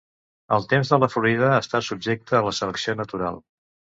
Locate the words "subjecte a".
1.89-2.43